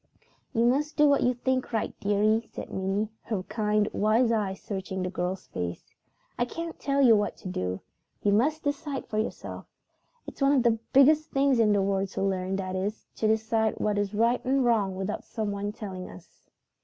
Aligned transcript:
"You 0.51 0.65
must 0.65 0.97
do 0.97 1.07
what 1.07 1.21
you 1.21 1.35
think 1.35 1.71
right, 1.71 1.93
dearie," 1.99 2.49
said 2.51 2.73
Minnie, 2.73 3.09
her 3.21 3.43
kind, 3.43 3.87
wise 3.93 4.31
eyes 4.31 4.59
searching 4.59 5.03
the 5.03 5.11
girl's 5.11 5.45
face. 5.45 5.93
"I 6.39 6.45
can't 6.45 6.79
tell 6.79 7.03
you 7.03 7.15
what 7.15 7.37
to 7.37 7.47
do. 7.47 7.81
You 8.23 8.31
must 8.31 8.63
decide 8.63 9.05
for 9.05 9.19
yourself. 9.19 9.67
It's 10.25 10.41
one 10.41 10.53
of 10.53 10.63
the 10.63 10.79
biggest 10.91 11.29
things 11.29 11.59
in 11.59 11.71
the 11.71 11.83
world 11.83 12.07
to 12.13 12.23
learn; 12.23 12.55
that 12.55 12.75
is, 12.75 13.05
to 13.17 13.27
decide 13.27 13.75
what 13.79 13.99
is 13.99 14.15
right 14.15 14.43
and 14.43 14.65
wrong 14.65 14.95
without 14.95 15.23
someone 15.23 15.71
telling 15.71 16.09
us." 16.09 16.49